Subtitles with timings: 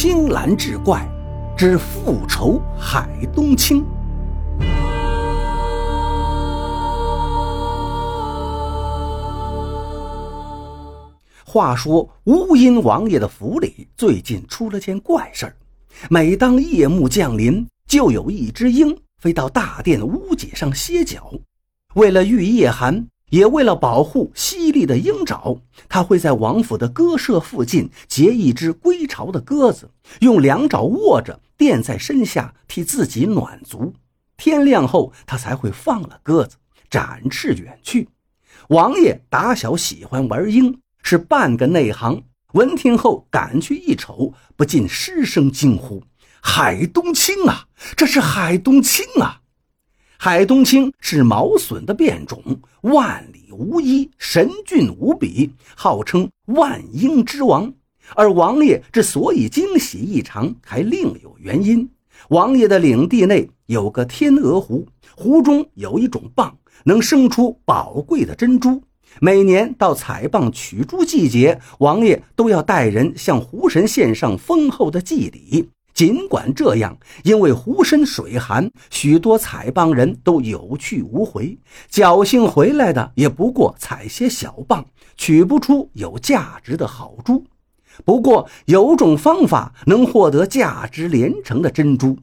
[0.00, 1.04] 青蓝志怪
[1.56, 3.84] 之复仇海东青。
[11.44, 15.56] 话说乌阴王爷的府里最近出了件怪事儿，
[16.08, 21.28] 每当夜幕降临，就有一只鹰飞到大殿屋脊上歇脚。
[21.94, 33.92] 为了御夜寒，也为了保护犀利的鹰爪，他会在王府的鸽舍附近结一只归巢的鸽子，用两爪握着垫在身下，替自己暖足。
[34.36, 36.56] 天亮后，他才会放了鸽子，
[36.88, 38.08] 展翅远去。
[38.68, 40.80] 王爷打小喜欢玩鹰。
[41.00, 46.02] 是半个内行，闻听后赶去一瞅，不禁失声惊呼
[46.42, 47.66] ：“海东青啊，
[47.96, 49.40] 这是海东青啊！”
[50.20, 52.42] 海东青是毛隼的变种，
[52.80, 57.72] 万里无一，神俊无比，号称万鹰之王。
[58.16, 61.88] 而王爷之所以惊喜异常，还另有原因。
[62.30, 66.50] 王爷的领地内有个天鹅湖，湖中有一种蚌，
[66.84, 68.82] 能生出宝贵的珍珠。
[69.20, 75.68] 每年到采蚌取珠季节，王爷都要带人向湖神献上丰厚的祭礼。
[75.98, 81.58] 尽管这样，因为湖深水寒，许多采蚌人都有去无回，
[81.90, 84.84] 侥幸回来的也不过采些小蚌，
[85.16, 87.44] 取不出有价值的好珠。
[88.04, 92.16] 不过有种方法能获得价值连城的珍珠。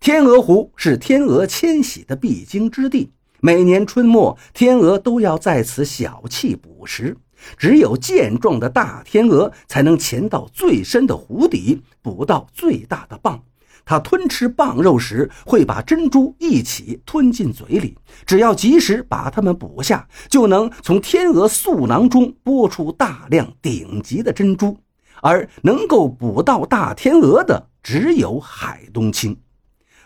[0.00, 3.12] 天鹅湖是天鹅迁徙的必经之地。
[3.40, 7.14] 每年春末，天鹅都要在此小憩捕食。
[7.56, 13.40] 只有健壮的大天鹅才能潜到最深的湖底，捕到最大的蚌。
[13.84, 17.96] 它吞吃蚌肉时，会把珍珠一起吞进嘴里。
[18.26, 24.76] 只要及时把它们捕下，就能从天鹅嗉囊中剥出大量顶级的珍珠。
[25.20, 29.36] 而能够捕到大天鹅的，只有海东青。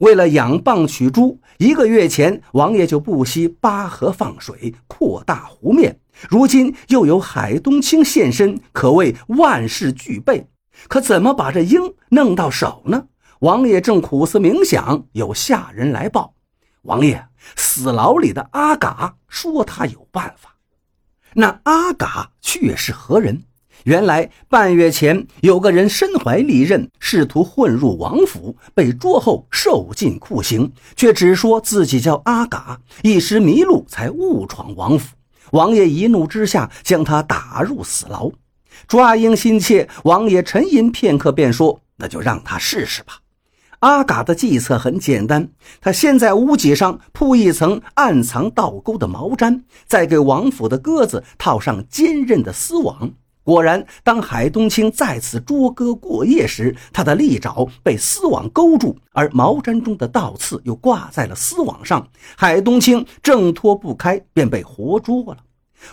[0.00, 6.00] 为了养蚌取珠，一个月前王爷就不惜扒河放水，扩大湖面。
[6.28, 10.46] 如今又有海东青现身，可谓万事俱备。
[10.88, 13.06] 可怎么把这鹰弄到手呢？
[13.40, 16.34] 王爷正苦思冥想，有下人来报：
[16.82, 20.56] 王爷，死牢里的阿嘎说他有办法。
[21.34, 23.42] 那阿嘎却是何人？
[23.84, 35.15] 原来半月前，有个人身怀利刃，试图混入王府，被捉后受尽酷刑，却只说自己叫阿嘎，一时迷路才误闯王府。
[35.52, 38.30] 王爷一怒之下，将他打入死牢。
[38.86, 43.14] 抓鹰心切，王爷沉吟片刻，便说：“那就让他试试吧。”
[43.80, 53.12] 阿嘎的计策很简单，他先在屋脊上铺一层暗藏倒钩的毛毡，再给王府的鸽子套上坚韧的丝网。
[53.46, 62.08] 果然，当海东青再次捉鸽过夜时，他的利爪被丝网勾住，而毛毡中的倒刺又挂在了丝网上。
[62.36, 65.38] 海东青挣脱不开，便被活捉了。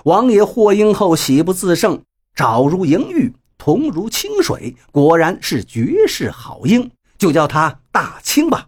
[0.05, 2.01] 王爷获鹰后喜不自胜，
[2.33, 8.67] 爪如莹玉，瞳如清水，果然是绝世好鹰，就叫他大青吧。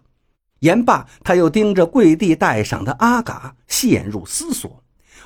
[0.60, 4.80] 言罢，他又盯着跪地待赏的阿嘎，陷入思索。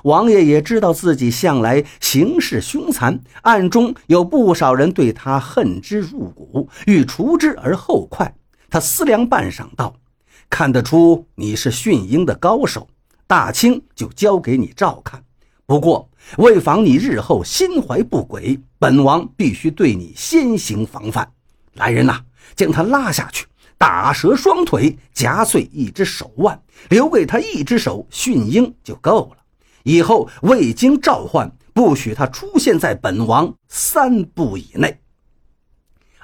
[0.05, 8.34] 王爷也知道自己向来行事凶残，暗中有不少人对他恨之入骨，欲除之而后快。
[8.69, 9.94] 他思量半晌，道
[10.49, 12.88] ：“看得出你是驯鹰的高手，
[13.27, 15.22] 大清就交给你照看。
[15.66, 21.31] 不过为防你日后心怀不轨，本王必须对你先行防范。
[21.75, 22.21] 来人呐，
[22.56, 23.47] 将他拉下去，
[23.77, 29.39] 打折双腿，夹碎一只手腕，留给他一只手驯鹰就够了。”
[29.84, 35.00] 以后未经召唤，不许他出现在本王三步以内。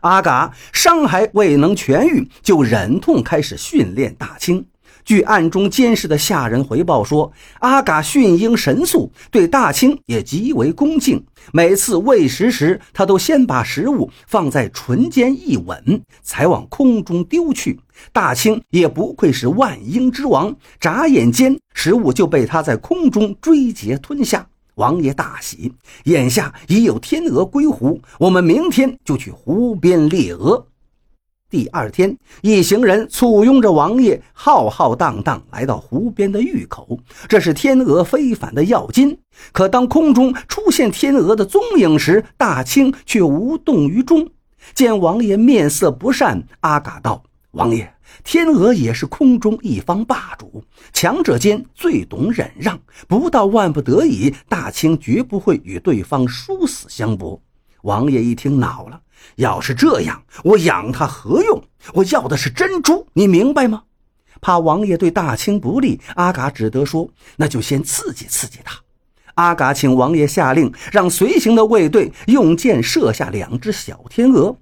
[0.02, 4.66] 阿嘎伤还未能痊愈，就忍痛开始训练大清。
[5.06, 11.24] 据暗中监视的下人回报说，阿嘎驯鹰神速，对大清也极为恭敬。
[11.52, 17.78] 每次喂食时，他都先把食物放在唇间一吻，才往空中丢去。
[18.12, 24.44] 大清也不愧是万鹰之王，眨眼间食物就被他在空中追截吞下。
[24.74, 25.72] 王爷大喜，
[26.06, 30.66] 眼下已有天鹅归湖，我们明天就去湖边猎鹅。
[31.48, 36.98] 第二天，一行人簇拥着王爷，浩浩荡荡来到湖边的峪口。
[37.28, 39.16] 这是天鹅非凡的要津。
[39.52, 44.28] 可当空中出现天鹅的踪影时，大清却无动于衷。
[44.74, 47.22] 见王爷面色不善，阿嘎道
[47.52, 47.94] ：“王爷，
[48.24, 52.76] 天鹅也是空中一方霸主，强者间最懂忍让。
[53.06, 57.40] 不到万不得已，大清绝不会与对方殊死相搏。”
[57.86, 59.00] 王爷一听恼了，
[59.36, 61.62] 要是这样，我养它何用？
[61.94, 63.84] 我要的是珍珠，你明白吗？
[64.40, 68.76] 怕王爷对大清不利，阿嘎只得说：“那就先刺激刺激他。”
[69.36, 74.56] 阿嘎请王爷下令，让随行的卫队用箭射下两只小天鹅。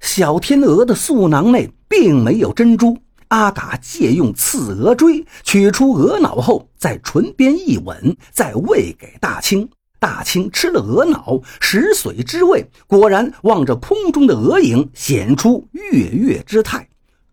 [0.00, 2.98] 小天鹅的嗉囊内并没有珍珠。
[3.28, 9.66] 阿嘎借用刺鹅锥取出鹅脑后，在唇边一吻，再喂给大清。
[10.04, 16.86] 大清吃了鹅脑，食髓知味，果然望着空中的鹅影，显出跃跃之态。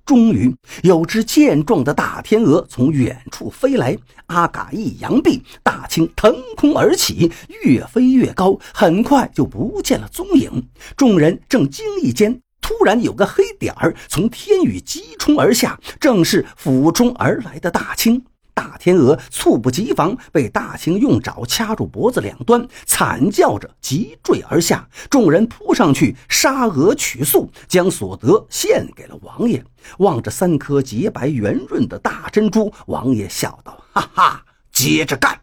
[0.05, 3.97] 终于有只健壮的大天鹅从远处飞来，
[4.27, 7.29] 阿嘎一扬臂，大青腾空而起，
[7.65, 10.69] 越飞越高，很快就不见了踪影。
[10.95, 18.23] 众人正惊异间，突然有个黑点儿从天宇急冲而下，正是俯冲而来的大青。
[18.53, 24.87] 大天鹅猝不及防，被大青用爪掐住脖子两端，惨叫着急坠而下。
[25.09, 29.63] 众人扑上去杀鹅取粟，将所得献给了王爷。
[29.97, 35.40] 望着三颗洁白圆润的大珍珠，王爷笑道：“哈哈，接着干！”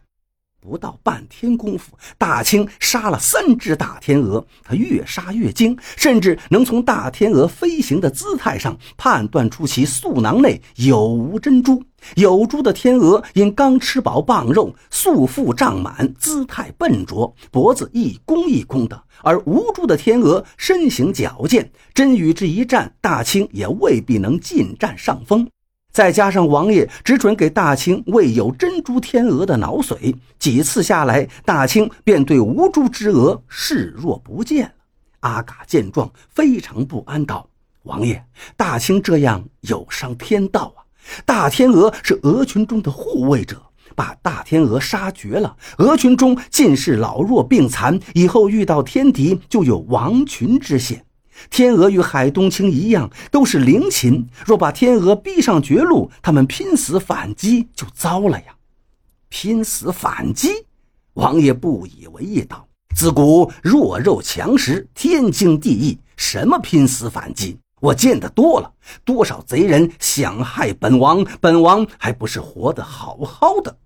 [0.61, 4.45] 不到半天功夫，大清杀了三只大天鹅。
[4.63, 11.81] 他越杀越精，甚至能从大天鹅飞行的姿态上判断出其嗉囊内有无珍珠。
[12.15, 25.49] 有珠的天鹅因刚吃饱棒肉，素腹胀满，姿态笨拙，脖子一弓一弓的；而无珠的天鹅身形矫健，真与之一战，大清也未必能尽占上风。
[25.91, 34.71] 再加上王爷只准给大清喂有珍珠天鹅的脑髓，几次下来，大清便对无珠之鹅视若不见了。
[35.21, 37.49] 阿嘎见状，非常不安，道
[37.83, 38.23] ：“王爷，
[38.55, 40.85] 大清这样有伤天道啊！
[41.25, 43.61] 大天鹅是鹅群中的护卫者，
[43.95, 51.03] 把大天鹅杀绝了，鹅群中尽是老弱病残，以后遇到天敌就有亡群之险。”
[51.49, 54.27] 天鹅与海东青一样，都是灵禽。
[54.45, 58.55] 若把天鹅逼上绝路，他们拼死反击就糟了呀！
[59.29, 60.49] 拼死反击，
[61.13, 65.97] 王爷不以为意道：“自古弱肉强食，天经地义。
[66.17, 67.57] 什么拼死反击？
[67.79, 68.71] 我见得多了，
[69.05, 73.77] 多少贼人想害本王，本王还不是活得好好的。”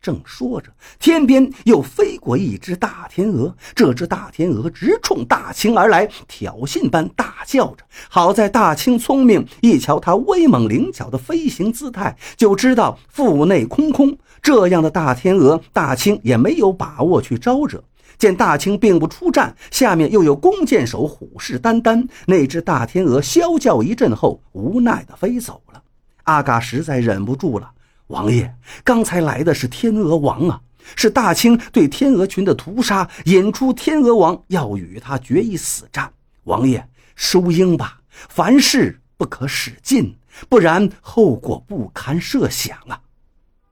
[0.00, 3.54] 正说着，天边又飞过一只大天鹅。
[3.74, 7.84] 这只大天鹅直冲大清而来，挑衅般大叫着。
[8.08, 14.16] 好在大清聪明，一瞧它威猛灵巧的飞行姿态，就知道腹内空空。
[14.40, 17.82] 这样的大天鹅，大清也没有把握去招惹。
[18.16, 25.82] 见大清并不出战，下面又有弓箭手虎视眈眈，那只大天鹅啸叫一阵后，无奈地飞走了。
[26.24, 27.70] 阿嘎实在忍不住了。
[28.08, 30.60] 王爷，刚才来的是天鹅王啊！
[30.96, 36.10] 是大清对天鹅群的屠杀，引出天鹅王要与他决一死战。
[36.44, 40.16] 王爷，收鹰吧，凡事不可使劲，
[40.48, 42.98] 不然后果不堪设想啊！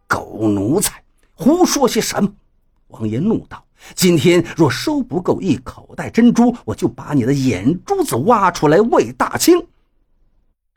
[0.06, 1.02] 狗奴才，
[1.32, 2.30] 胡说些什么！
[2.88, 3.64] 王爷怒道
[3.96, 9.66] ：“今天若收不够一口袋珍珠，我就把你的眼珠子挖出来喂大清。”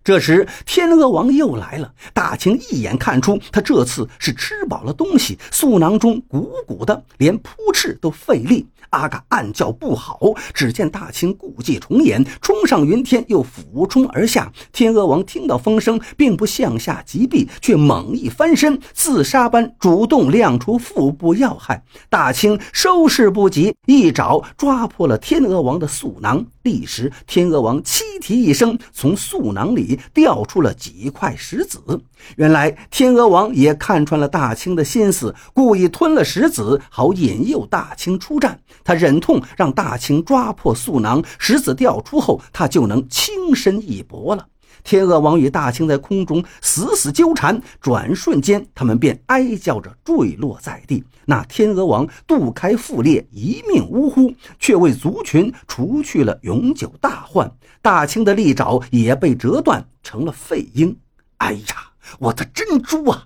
[0.10, 1.94] 这时，天鹅王又来了。
[2.16, 8.68] 大清一眼看出，他这次是吃饱了东西，嗉囊中鼓鼓的，连扑翅都费力。
[8.90, 10.20] 阿嘎暗叫不好，
[10.52, 14.52] 只见大清故伎重演，冲上云天，又俯冲而下。
[14.72, 21.84] 天鹅王听到风声，并不向下击毙，却猛一翻身，自杀般主动亮出腹部要害。
[22.10, 26.48] 大清收拾不及，一爪抓破了天鹅王的嗉囊。
[26.70, 31.80] 一时，天鹅王凄啼一声，从素囊里掉出了几块石子。
[32.36, 38.60] 原来，天鹅王也看穿了大清的心思，故意吞了石子，好引诱大清出战。
[38.84, 44.46] 他忍痛让大清抓破素囊，石子掉出后，他就能轻身一搏了。
[44.84, 51.04] 天鹅王与大清在空中死死纠缠，转瞬间，他们便哀叫着坠落在地。
[51.26, 57.52] 那天鹅王肚开腹裂，一命呜呼，却为族群除去了永久大患。
[57.82, 60.98] 大清的利爪也被折断，成了废鹰。
[61.38, 61.76] 哎呀，
[62.20, 63.26] 我的珍珠啊！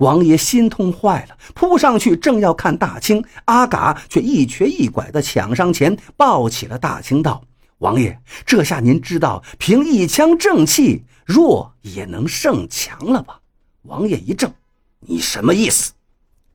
[0.00, 7.42] 王爷心痛坏了，扑上去正要看大清，阿嘎却一瘸一拐地抢上前，抱起了大清，道
[7.78, 13.40] ：“王爷，这下您知道凭一腔正气，弱也能胜强了吧？”
[13.82, 14.52] 王爷一怔
[15.00, 15.92] ：“你什么意思？”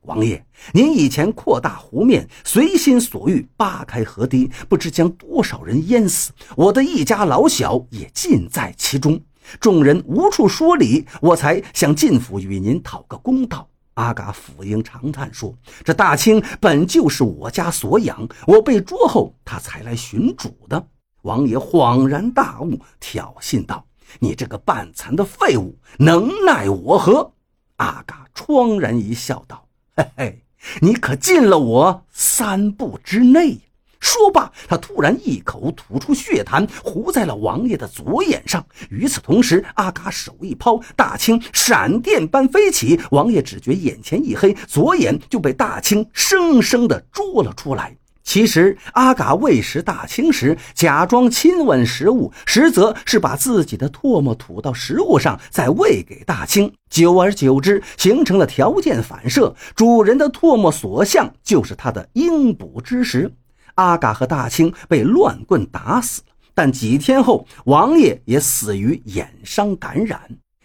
[0.02, 9.18] 王爷，您以前扩大湖面，随心所欲扒开河堤，不知将多少人淹死，我的一家老小也尽在其中。
[9.58, 13.66] 众人无处说理，我才想进府与您讨个公道。
[13.94, 20.86] 阿嘎俯膺长叹说：“这大清本就是我家所养，我被捉后，他才来寻主的。”
[21.24, 23.86] 王爷恍然大悟，挑衅道
[24.20, 27.32] ：“你这个半残的废物，能奈我何？”
[27.76, 29.66] 阿嘎怆然一笑，道
[29.96, 30.44] ：“嘿嘿，
[30.82, 33.58] 你可进了我三步之内。”
[34.00, 38.62] 说罢，他突然一口吐出血痰，糊在了王爷的左眼上。
[38.90, 47.96] 与此同时，阿嘎手一抛，大青闪电般飞起，王爷只觉眼前一黑，左眼就被大青生生的捉了出来。
[48.24, 56.72] 其实，阿嘎喂食大青时，假装亲吻食物，实则是把自己的唾沫吐到食物上，再喂给大青。
[56.88, 63.30] 久而久之，形成了条件反射，主人的唾沫所向，就是他的应捕之时。
[63.74, 70.18] 阿嘎和大清被乱棍打死了，但几天后，王爷也死于眼伤感染。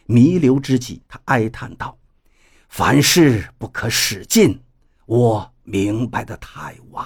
[0.05, 1.97] 弥留之际，他哀叹道
[2.69, 4.59] ：“凡事不可使尽，
[5.05, 7.05] 我明白的太晚。”